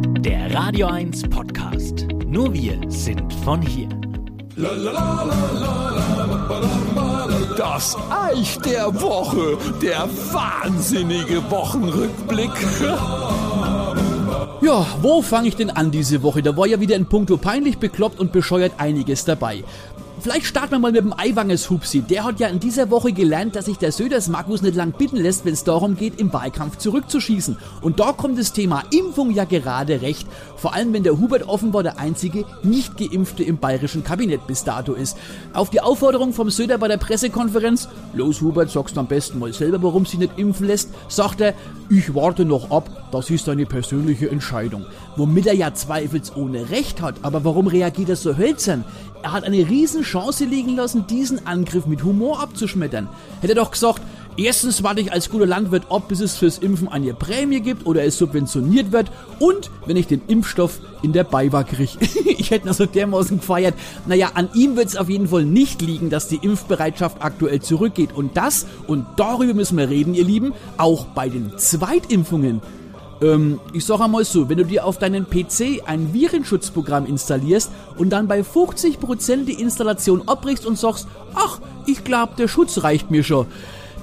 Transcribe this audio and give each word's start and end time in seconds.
Der 0.00 0.54
Radio 0.54 0.86
1 0.86 1.28
Podcast. 1.28 2.06
Nur 2.26 2.54
wir 2.54 2.80
sind 2.88 3.32
von 3.44 3.60
hier. 3.60 3.88
Das 7.56 7.96
Eich 8.10 8.58
der 8.58 9.00
Woche, 9.00 9.58
der 9.82 10.08
wahnsinnige 10.32 11.50
Wochenrückblick. 11.50 12.50
Ja, 14.62 14.86
wo 15.02 15.22
fange 15.22 15.48
ich 15.48 15.56
denn 15.56 15.70
an 15.70 15.90
diese 15.90 16.22
Woche? 16.22 16.42
Da 16.42 16.56
war 16.56 16.66
ja 16.66 16.80
wieder 16.80 16.96
in 16.96 17.06
puncto 17.06 17.36
peinlich 17.36 17.78
bekloppt 17.78 18.20
und 18.20 18.32
bescheuert 18.32 18.72
einiges 18.78 19.24
dabei. 19.24 19.64
Vielleicht 20.22 20.44
starten 20.44 20.72
wir 20.72 20.78
mal 20.78 20.92
mit 20.92 21.00
dem 21.00 21.14
Eiwanges 21.18 21.70
Hupsi. 21.70 22.02
Der 22.02 22.24
hat 22.24 22.40
ja 22.40 22.48
in 22.48 22.60
dieser 22.60 22.90
Woche 22.90 23.12
gelernt, 23.12 23.56
dass 23.56 23.64
sich 23.64 23.78
der 23.78 23.90
Söders 23.90 24.28
Markus 24.28 24.60
nicht 24.60 24.74
lang 24.74 24.92
bitten 24.92 25.16
lässt, 25.16 25.46
wenn 25.46 25.54
es 25.54 25.64
darum 25.64 25.96
geht, 25.96 26.20
im 26.20 26.30
Wahlkampf 26.30 26.76
zurückzuschießen. 26.76 27.56
Und 27.80 28.00
da 28.00 28.12
kommt 28.12 28.38
das 28.38 28.52
Thema 28.52 28.82
Impfung 28.92 29.30
ja 29.30 29.44
gerade 29.44 30.02
recht. 30.02 30.26
Vor 30.56 30.74
allem, 30.74 30.92
wenn 30.92 31.04
der 31.04 31.18
Hubert 31.18 31.48
offenbar 31.48 31.82
der 31.82 31.98
einzige 31.98 32.44
nicht 32.62 32.98
geimpfte 32.98 33.44
im 33.44 33.56
bayerischen 33.56 34.04
Kabinett 34.04 34.46
bis 34.46 34.62
dato 34.62 34.92
ist. 34.92 35.16
Auf 35.54 35.70
die 35.70 35.80
Aufforderung 35.80 36.34
vom 36.34 36.50
Söder 36.50 36.76
bei 36.76 36.88
der 36.88 36.98
Pressekonferenz, 36.98 37.88
los 38.12 38.42
Hubert, 38.42 38.70
sagst 38.70 38.98
am 38.98 39.06
besten 39.06 39.38
mal 39.38 39.54
selber, 39.54 39.82
warum 39.82 40.04
sie 40.04 40.18
nicht 40.18 40.38
impfen 40.38 40.66
lässt, 40.66 40.90
sagt 41.08 41.40
er, 41.40 41.54
ich 41.88 42.14
warte 42.14 42.44
noch 42.44 42.70
ab, 42.70 43.08
das 43.10 43.30
ist 43.30 43.48
eine 43.48 43.64
persönliche 43.64 44.30
Entscheidung. 44.30 44.84
Womit 45.16 45.46
er 45.46 45.54
ja 45.54 45.72
zweifelsohne 45.72 46.70
recht 46.70 47.00
hat, 47.00 47.16
aber 47.22 47.42
warum 47.44 47.66
reagiert 47.66 48.10
er 48.10 48.16
so 48.16 48.36
hölzern? 48.36 48.84
Er 49.22 49.32
hat 49.32 49.44
eine 49.44 49.68
riesen 49.68 50.04
Chance 50.10 50.44
liegen 50.44 50.74
lassen, 50.74 51.06
diesen 51.06 51.46
Angriff 51.46 51.86
mit 51.86 52.02
Humor 52.02 52.40
abzuschmettern. 52.40 53.08
Hätte 53.40 53.54
doch 53.54 53.70
gesagt, 53.70 54.02
erstens 54.36 54.82
warte 54.82 55.00
ich 55.00 55.12
als 55.12 55.30
guter 55.30 55.46
Landwirt 55.46 55.84
ab, 55.88 56.08
bis 56.08 56.18
es 56.18 56.36
fürs 56.36 56.58
Impfen 56.58 56.88
eine 56.88 57.14
Prämie 57.14 57.60
gibt 57.60 57.86
oder 57.86 58.04
es 58.04 58.18
subventioniert 58.18 58.90
wird 58.90 59.12
und 59.38 59.70
wenn 59.86 59.96
ich 59.96 60.08
den 60.08 60.22
Impfstoff 60.26 60.80
in 61.02 61.12
der 61.12 61.22
Beiwa 61.22 61.62
kriege. 61.62 61.92
ich 62.26 62.50
hätte 62.50 62.66
also 62.66 62.86
dermaßen 62.86 63.38
gefeiert. 63.38 63.74
Naja, 64.06 64.32
an 64.34 64.48
ihm 64.52 64.74
wird 64.74 64.88
es 64.88 64.96
auf 64.96 65.08
jeden 65.08 65.28
Fall 65.28 65.44
nicht 65.44 65.80
liegen, 65.80 66.10
dass 66.10 66.26
die 66.26 66.40
Impfbereitschaft 66.42 67.18
aktuell 67.22 67.60
zurückgeht. 67.62 68.12
Und 68.12 68.36
das, 68.36 68.66
und 68.88 69.06
darüber 69.16 69.54
müssen 69.54 69.78
wir 69.78 69.88
reden, 69.88 70.14
ihr 70.14 70.24
Lieben, 70.24 70.54
auch 70.76 71.06
bei 71.06 71.28
den 71.28 71.56
Zweitimpfungen. 71.56 72.60
Ähm, 73.22 73.60
ich 73.72 73.84
sag 73.84 74.00
einmal 74.00 74.24
so, 74.24 74.48
wenn 74.48 74.58
du 74.58 74.64
dir 74.64 74.84
auf 74.84 74.98
deinen 74.98 75.28
PC 75.28 75.82
ein 75.86 76.12
Virenschutzprogramm 76.12 77.06
installierst 77.06 77.70
und 77.96 78.10
dann 78.10 78.28
bei 78.28 78.40
50% 78.40 79.44
die 79.44 79.60
Installation 79.60 80.26
abbrichst 80.26 80.66
und 80.66 80.78
sagst, 80.78 81.06
ach, 81.34 81.60
ich 81.86 82.04
glaub, 82.04 82.36
der 82.36 82.48
Schutz 82.48 82.82
reicht 82.82 83.10
mir 83.10 83.22
schon, 83.22 83.46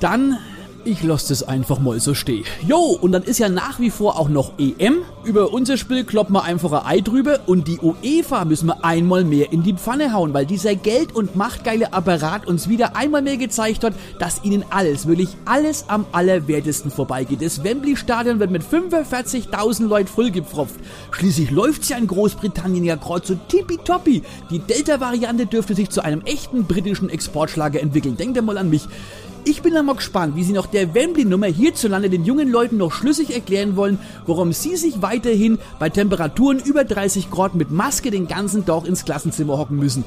dann 0.00 0.38
ich 0.86 1.02
lasse 1.02 1.28
das 1.28 1.42
einfach 1.42 1.80
mal 1.80 1.98
so 2.00 2.14
stehen. 2.14 2.44
Jo, 2.66 2.78
und 2.78 3.12
dann 3.12 3.24
ist 3.24 3.38
ja 3.38 3.48
nach 3.48 3.80
wie 3.80 3.90
vor 3.90 4.18
auch 4.18 4.28
noch 4.28 4.52
EM. 4.58 4.98
Über 5.24 5.52
unser 5.52 5.76
Spiel 5.76 6.04
kloppen 6.04 6.34
wir 6.34 6.44
einfach 6.44 6.72
ein 6.72 6.86
Ei 6.86 7.00
drüber 7.00 7.40
und 7.46 7.66
die 7.66 7.78
UEFA 7.80 8.44
müssen 8.44 8.68
wir 8.68 8.84
einmal 8.84 9.24
mehr 9.24 9.52
in 9.52 9.62
die 9.62 9.74
Pfanne 9.74 10.12
hauen, 10.12 10.32
weil 10.32 10.46
dieser 10.46 10.76
Geld- 10.76 11.14
und 11.14 11.34
machtgeile 11.34 11.92
Apparat 11.92 12.46
uns 12.46 12.68
wieder 12.68 12.96
einmal 12.96 13.22
mehr 13.22 13.36
gezeigt 13.36 13.82
hat, 13.82 13.94
dass 14.20 14.44
ihnen 14.44 14.64
alles, 14.70 15.06
wirklich 15.06 15.30
alles 15.44 15.86
am 15.88 16.06
allerwertesten 16.12 16.90
vorbeigeht. 16.90 17.42
Das 17.42 17.64
Wembley-Stadion 17.64 18.38
wird 18.38 18.52
mit 18.52 18.62
45.000 18.62 19.88
Leuten 19.88 20.08
vollgepfropft. 20.08 20.76
Schließlich 21.10 21.50
läuft's 21.50 21.88
ja 21.88 21.98
in 21.98 22.06
Großbritannien 22.06 22.84
ja 22.84 22.94
gerade 22.94 23.26
so 23.26 23.34
tippitoppi. 23.48 24.22
Die 24.50 24.60
Delta-Variante 24.60 25.46
dürfte 25.46 25.74
sich 25.74 25.90
zu 25.90 26.02
einem 26.04 26.22
echten 26.22 26.64
britischen 26.64 27.10
Exportschlager 27.10 27.80
entwickeln. 27.80 28.16
Denkt 28.16 28.40
mal 28.42 28.58
an 28.58 28.70
mich. 28.70 28.86
Ich 29.48 29.62
bin 29.62 29.74
dann 29.74 29.86
mal 29.86 29.94
gespannt, 29.94 30.34
wie 30.34 30.42
sie 30.42 30.52
noch 30.52 30.66
der 30.66 30.92
Wembley-Nummer 30.92 31.46
hierzulande 31.46 32.10
den 32.10 32.24
jungen 32.24 32.50
Leuten 32.50 32.78
noch 32.78 32.90
schlüssig 32.90 33.32
erklären 33.32 33.76
wollen, 33.76 34.00
warum 34.26 34.52
sie 34.52 34.74
sich 34.74 35.02
weiterhin 35.02 35.60
bei 35.78 35.88
Temperaturen 35.88 36.58
über 36.58 36.82
30 36.82 37.30
Grad 37.30 37.54
mit 37.54 37.70
Maske 37.70 38.10
den 38.10 38.26
ganzen 38.26 38.66
Tag 38.66 38.86
ins 38.86 39.04
Klassenzimmer 39.04 39.56
hocken 39.56 39.76
müssen. 39.76 40.04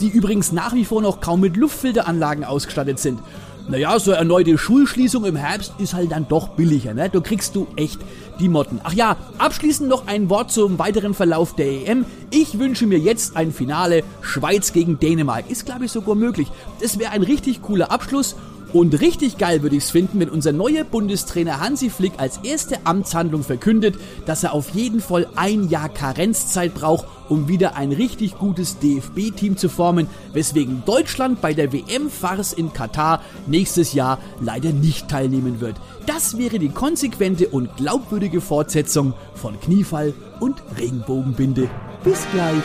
Die 0.00 0.08
übrigens 0.08 0.52
nach 0.52 0.72
wie 0.72 0.86
vor 0.86 1.02
noch 1.02 1.20
kaum 1.20 1.40
mit 1.40 1.58
Luftfilteranlagen 1.58 2.44
ausgestattet 2.44 2.98
sind. 2.98 3.20
Naja, 3.68 3.98
so 3.98 4.12
erneute 4.12 4.56
Schulschließung 4.56 5.26
im 5.26 5.36
Herbst 5.36 5.74
ist 5.76 5.92
halt 5.92 6.12
dann 6.12 6.26
doch 6.26 6.48
billiger, 6.48 6.94
ne? 6.94 7.10
Da 7.10 7.20
kriegst 7.20 7.54
du 7.54 7.66
echt 7.76 8.00
die 8.40 8.48
Motten. 8.48 8.80
Ach 8.84 8.94
ja, 8.94 9.18
abschließend 9.36 9.90
noch 9.90 10.06
ein 10.06 10.30
Wort 10.30 10.50
zum 10.50 10.78
weiteren 10.78 11.12
Verlauf 11.12 11.54
der 11.54 11.86
EM. 11.86 12.06
Ich 12.30 12.58
wünsche 12.58 12.86
mir 12.86 12.98
jetzt 12.98 13.36
ein 13.36 13.52
Finale 13.52 14.02
Schweiz 14.22 14.72
gegen 14.72 14.98
Dänemark. 14.98 15.50
Ist 15.50 15.66
glaube 15.66 15.84
ich 15.84 15.92
sogar 15.92 16.14
möglich. 16.14 16.48
Das 16.80 16.98
wäre 16.98 17.10
ein 17.10 17.22
richtig 17.22 17.60
cooler 17.60 17.90
Abschluss 17.90 18.34
und 18.72 19.00
richtig 19.00 19.38
geil 19.38 19.62
würde 19.62 19.76
ich 19.76 19.84
es 19.84 19.90
finden, 19.90 20.20
wenn 20.20 20.28
unser 20.28 20.52
neuer 20.52 20.84
Bundestrainer 20.84 21.60
Hansi 21.60 21.88
Flick 21.88 22.12
als 22.18 22.40
erste 22.42 22.84
Amtshandlung 22.84 23.42
verkündet, 23.42 23.96
dass 24.26 24.44
er 24.44 24.52
auf 24.52 24.70
jeden 24.70 25.00
Fall 25.00 25.26
ein 25.36 25.68
Jahr 25.70 25.88
Karenzzeit 25.88 26.74
braucht, 26.74 27.06
um 27.30 27.48
wieder 27.48 27.76
ein 27.76 27.92
richtig 27.92 28.38
gutes 28.38 28.78
DFB-Team 28.78 29.56
zu 29.56 29.68
formen, 29.68 30.06
weswegen 30.32 30.82
Deutschland 30.84 31.40
bei 31.40 31.54
der 31.54 31.72
WM-Farce 31.72 32.52
in 32.52 32.72
Katar 32.72 33.22
nächstes 33.46 33.94
Jahr 33.94 34.18
leider 34.40 34.72
nicht 34.72 35.08
teilnehmen 35.08 35.60
wird. 35.60 35.76
Das 36.06 36.36
wäre 36.36 36.58
die 36.58 36.70
konsequente 36.70 37.48
und 37.48 37.74
glaubwürdige 37.76 38.40
Fortsetzung 38.40 39.14
von 39.34 39.58
Kniefall 39.60 40.12
und 40.40 40.62
Regenbogenbinde. 40.78 41.70
Bis 42.04 42.26
gleich, 42.32 42.62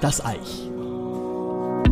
das 0.00 0.24
Eich. 0.24 0.73